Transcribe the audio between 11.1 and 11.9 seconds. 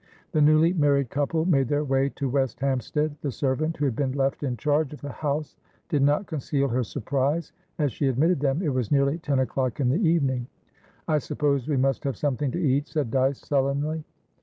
suppose we